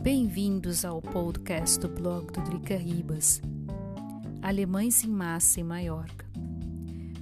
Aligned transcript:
Bem-vindos 0.00 0.84
ao 0.84 1.02
podcast 1.02 1.80
do 1.80 1.88
blog 1.88 2.30
do 2.30 2.40
Drica 2.42 2.76
Ribas. 2.76 3.42
Alemães 4.40 5.02
em 5.02 5.08
massa 5.08 5.58
em 5.58 5.64
Maiorca. 5.64 6.24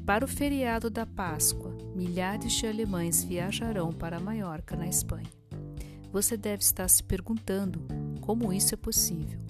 Para 0.05 0.27
o 0.27 0.29
feriado 0.29 0.91
da 0.91 1.07
Páscoa, 1.07 1.75
milhares 1.95 2.53
de 2.53 2.67
alemães 2.67 3.25
viajarão 3.25 3.91
para 3.91 4.21
Maiorca, 4.21 4.77
na 4.77 4.87
Espanha. 4.87 5.31
Você 6.13 6.37
deve 6.37 6.63
estar 6.63 6.87
se 6.89 7.03
perguntando 7.03 7.81
como 8.21 8.53
isso 8.53 8.75
é 8.75 8.77
possível. 8.77 9.41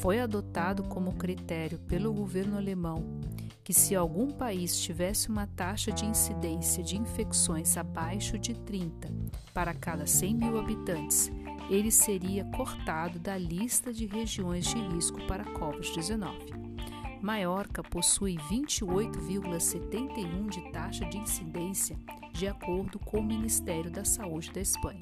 Foi 0.00 0.20
adotado 0.20 0.82
como 0.84 1.14
critério 1.14 1.78
pelo 1.78 2.12
governo 2.12 2.58
alemão 2.58 3.18
que, 3.64 3.72
se 3.72 3.94
algum 3.94 4.30
país 4.30 4.76
tivesse 4.78 5.30
uma 5.30 5.46
taxa 5.46 5.90
de 5.90 6.04
incidência 6.04 6.82
de 6.82 6.98
infecções 6.98 7.76
abaixo 7.78 8.38
de 8.38 8.54
30 8.54 9.08
para 9.54 9.72
cada 9.72 10.06
100 10.06 10.34
mil 10.34 10.58
habitantes, 10.58 11.30
ele 11.72 11.90
seria 11.90 12.44
cortado 12.44 13.18
da 13.18 13.38
lista 13.38 13.94
de 13.94 14.04
regiões 14.04 14.66
de 14.66 14.76
risco 14.76 15.18
para 15.26 15.42
a 15.42 15.54
Covid-19. 15.54 17.22
Maiorca 17.22 17.82
possui 17.82 18.36
28,71 18.50 20.50
de 20.50 20.70
taxa 20.70 21.06
de 21.06 21.16
incidência, 21.16 21.98
de 22.30 22.46
acordo 22.46 22.98
com 22.98 23.20
o 23.20 23.24
Ministério 23.24 23.90
da 23.90 24.04
Saúde 24.04 24.52
da 24.52 24.60
Espanha. 24.60 25.00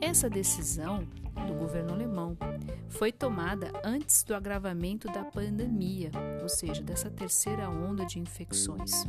Essa 0.00 0.28
decisão 0.28 1.06
do 1.46 1.54
governo 1.54 1.92
alemão 1.92 2.36
foi 2.88 3.12
tomada 3.12 3.70
antes 3.84 4.24
do 4.24 4.34
agravamento 4.34 5.06
da 5.06 5.22
pandemia, 5.22 6.10
ou 6.42 6.48
seja, 6.48 6.82
dessa 6.82 7.08
terceira 7.08 7.70
onda 7.70 8.04
de 8.04 8.18
infecções, 8.18 9.04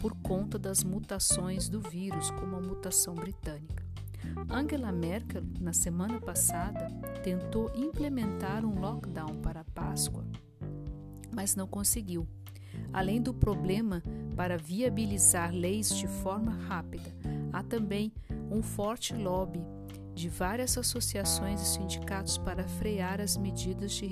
por 0.00 0.16
conta 0.16 0.58
das 0.58 0.82
mutações 0.82 1.68
do 1.68 1.80
vírus, 1.80 2.32
como 2.32 2.56
a 2.56 2.60
mutação 2.60 3.14
britânica. 3.14 3.88
Angela 4.48 4.90
Merkel, 4.90 5.42
na 5.60 5.72
semana 5.72 6.20
passada, 6.20 6.88
tentou 7.22 7.70
implementar 7.74 8.64
um 8.64 8.80
lockdown 8.80 9.36
para 9.42 9.60
a 9.60 9.64
Páscoa, 9.64 10.24
mas 11.34 11.54
não 11.54 11.66
conseguiu. 11.66 12.26
Além 12.92 13.22
do 13.22 13.32
problema 13.32 14.02
para 14.36 14.56
viabilizar 14.56 15.54
leis 15.54 15.90
de 15.90 16.08
forma 16.08 16.52
rápida, 16.52 17.14
há 17.52 17.62
também 17.62 18.12
um 18.50 18.62
forte 18.62 19.14
lobby 19.14 19.64
de 20.14 20.28
várias 20.28 20.76
associações 20.76 21.62
e 21.62 21.66
sindicatos 21.66 22.36
para 22.36 22.66
frear 22.66 23.20
as 23.20 23.36
medidas 23.36 23.92
de, 23.92 24.08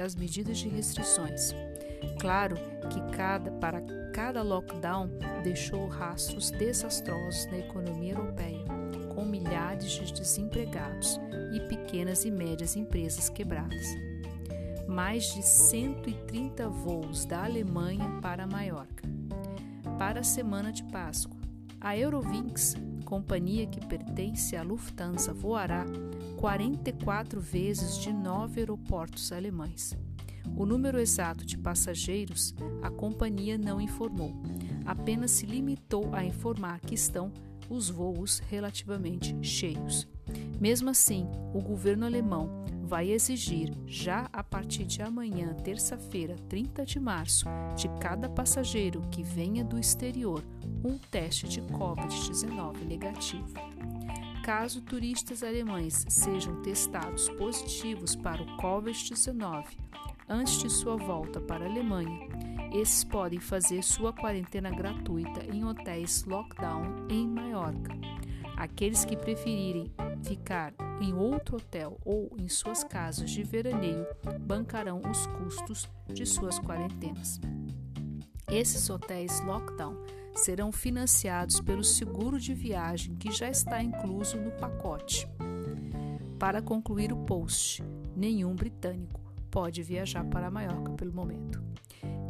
as 0.00 0.14
medidas 0.14 0.58
de 0.58 0.68
restrições. 0.68 1.52
Claro 2.20 2.56
que 2.88 3.16
cada, 3.16 3.50
para 3.50 3.82
cada 4.12 4.42
lockdown 4.42 5.10
deixou 5.42 5.88
rastros 5.88 6.50
desastrosos 6.52 7.46
na 7.46 7.58
economia 7.58 8.14
europeia 8.14 8.53
com 9.14 9.24
milhares 9.24 9.92
de 9.92 10.12
desempregados 10.12 11.20
e 11.54 11.60
pequenas 11.60 12.24
e 12.24 12.30
médias 12.30 12.76
empresas 12.76 13.28
quebradas. 13.28 13.86
Mais 14.88 15.32
de 15.34 15.42
130 15.42 16.68
voos 16.68 17.24
da 17.24 17.44
Alemanha 17.44 18.18
para 18.20 18.46
Maiorca. 18.46 19.08
Para 19.98 20.20
a 20.20 20.24
semana 20.24 20.72
de 20.72 20.82
Páscoa, 20.84 21.40
a 21.80 21.96
Eurowings, 21.96 22.76
companhia 23.04 23.66
que 23.66 23.86
pertence 23.86 24.56
à 24.56 24.62
Lufthansa, 24.62 25.32
voará 25.32 25.84
44 26.38 27.40
vezes 27.40 27.98
de 27.98 28.12
nove 28.12 28.60
aeroportos 28.60 29.32
alemães. 29.32 29.96
O 30.56 30.66
número 30.66 30.98
exato 30.98 31.44
de 31.44 31.56
passageiros 31.56 32.54
a 32.82 32.90
companhia 32.90 33.56
não 33.56 33.80
informou, 33.80 34.34
apenas 34.84 35.30
se 35.30 35.46
limitou 35.46 36.14
a 36.14 36.24
informar 36.24 36.80
que 36.80 36.94
estão 36.94 37.32
os 37.68 37.90
voos 37.90 38.40
relativamente 38.50 39.36
cheios. 39.42 40.06
Mesmo 40.60 40.90
assim, 40.90 41.26
o 41.52 41.60
governo 41.60 42.06
alemão 42.06 42.64
vai 42.82 43.10
exigir, 43.10 43.72
já 43.86 44.28
a 44.32 44.42
partir 44.42 44.84
de 44.84 45.02
amanhã, 45.02 45.54
terça-feira, 45.54 46.36
30 46.48 46.84
de 46.84 47.00
março, 47.00 47.46
de 47.76 47.88
cada 47.98 48.28
passageiro 48.28 49.00
que 49.10 49.22
venha 49.22 49.64
do 49.64 49.78
exterior 49.78 50.42
um 50.84 50.98
teste 50.98 51.48
de 51.48 51.62
Covid-19 51.62 52.84
negativo. 52.84 53.54
Caso 54.44 54.82
turistas 54.82 55.42
alemães 55.42 56.04
sejam 56.08 56.60
testados 56.60 57.30
positivos 57.30 58.14
para 58.14 58.42
o 58.42 58.56
Covid-19 58.58 59.64
antes 60.28 60.58
de 60.58 60.70
sua 60.70 60.96
volta 60.96 61.40
para 61.40 61.64
a 61.64 61.68
Alemanha, 61.68 62.28
esses 62.74 63.04
podem 63.04 63.38
fazer 63.38 63.82
sua 63.84 64.12
quarentena 64.12 64.68
gratuita 64.68 65.44
em 65.46 65.64
hotéis 65.64 66.24
lockdown 66.24 67.06
em 67.08 67.28
Maiorca. 67.28 67.94
Aqueles 68.56 69.04
que 69.04 69.16
preferirem 69.16 69.92
ficar 70.24 70.74
em 71.00 71.14
outro 71.14 71.56
hotel 71.56 72.00
ou 72.04 72.34
em 72.36 72.48
suas 72.48 72.82
casas 72.82 73.30
de 73.30 73.44
veraneio 73.44 74.04
bancarão 74.40 75.00
os 75.08 75.24
custos 75.26 75.88
de 76.12 76.26
suas 76.26 76.58
quarentenas. 76.58 77.40
Esses 78.50 78.90
hotéis 78.90 79.40
lockdown 79.44 79.96
serão 80.34 80.72
financiados 80.72 81.60
pelo 81.60 81.84
seguro 81.84 82.40
de 82.40 82.54
viagem 82.54 83.14
que 83.14 83.30
já 83.30 83.48
está 83.48 83.80
incluso 83.80 84.36
no 84.36 84.50
pacote. 84.50 85.28
Para 86.40 86.60
concluir 86.60 87.12
o 87.12 87.24
post, 87.24 87.84
nenhum 88.16 88.54
britânico 88.54 89.20
pode 89.48 89.80
viajar 89.82 90.24
para 90.24 90.50
Maiorca 90.50 90.92
pelo 90.92 91.12
momento. 91.12 91.62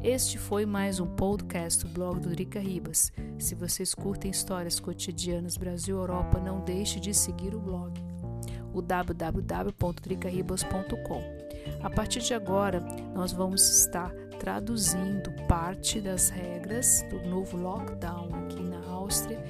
Este 0.04 0.36
foi 0.36 0.66
mais 0.66 1.00
um 1.00 1.06
podcast 1.06 1.82
do 1.82 1.90
blog 1.90 2.20
do 2.20 2.28
Drica 2.28 2.60
Ribas. 2.60 3.10
Se 3.38 3.54
vocês 3.54 3.94
curtem 3.94 4.30
histórias 4.30 4.78
cotidianas 4.78 5.56
Brasil-Europa, 5.56 6.38
não 6.38 6.60
deixe 6.60 7.00
de 7.00 7.14
seguir 7.14 7.54
o 7.54 7.58
blog, 7.58 7.98
o 8.74 8.82
www.dricaribas.com. 8.82 11.22
A 11.82 11.88
partir 11.88 12.20
de 12.20 12.34
agora, 12.34 12.80
nós 13.14 13.32
vamos 13.32 13.66
estar 13.66 14.12
traduzindo 14.38 15.32
parte 15.48 16.02
das 16.02 16.28
regras 16.28 17.02
do 17.08 17.26
novo 17.26 17.56
lockdown 17.56 18.28
aqui 18.44 18.62
na 18.62 18.86
Áustria 18.86 19.42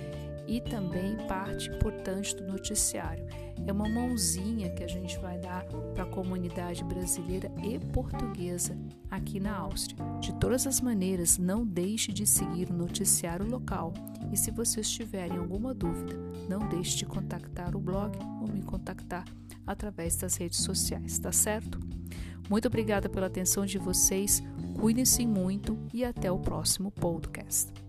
e 0.47 0.61
também 0.61 1.17
parte 1.27 1.71
importante 1.71 2.35
do 2.37 2.47
noticiário. 2.47 3.27
É 3.67 3.73
uma 3.73 3.89
mãozinha 3.89 4.71
que 4.71 4.83
a 4.83 4.87
gente 4.87 5.19
vai 5.19 5.39
dar 5.39 5.65
para 5.95 6.05
a 6.05 6.11
comunidade 6.11 6.85
brasileira 6.85 7.51
e 7.63 7.79
portuguesa 7.79 8.77
aqui 9.11 9.41
na 9.41 9.57
Áustria. 9.57 10.05
De 10.21 10.33
todas 10.35 10.67
as 10.67 10.81
maneiras, 10.81 11.39
não 11.39 11.65
deixe 11.65 12.13
de 12.13 12.27
seguir 12.27 12.71
o 12.71 12.75
noticiário 12.75 13.49
local 13.49 13.93
e 14.33 14.37
se 14.37 14.51
vocês 14.51 14.91
tiverem 14.91 15.39
alguma 15.39 15.73
dúvida, 15.73 16.17
não 16.49 16.69
deixe 16.69 16.99
de 16.99 17.07
contactar 17.07 17.77
o 17.77 17.81
blog 17.81 18.19
ou 18.41 18.49
me 18.49 18.63
contactar 18.63 19.25
através 19.67 20.17
das 20.17 20.37
redes 20.37 20.61
sociais, 20.61 21.19
tá 21.19 21.33
certo? 21.33 21.79
Muito 22.51 22.69
obrigada 22.69 23.09
pela 23.09 23.27
atenção 23.27 23.65
de 23.65 23.79
vocês, 23.79 24.43
cuidem-se 24.79 25.27
muito 25.27 25.79
e 25.93 26.05
até 26.05 26.31
o 26.31 26.39
próximo 26.39 26.91
podcast. 26.91 27.84